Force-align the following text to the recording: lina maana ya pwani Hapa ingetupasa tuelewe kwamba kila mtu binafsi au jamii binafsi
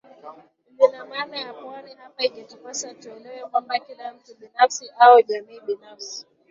lina 0.79 1.05
maana 1.05 1.37
ya 1.39 1.53
pwani 1.53 1.95
Hapa 1.95 2.23
ingetupasa 2.23 2.93
tuelewe 2.93 3.49
kwamba 3.51 3.79
kila 3.79 4.13
mtu 4.13 4.35
binafsi 4.35 4.89
au 4.99 5.21
jamii 5.21 5.59
binafsi 5.59 6.25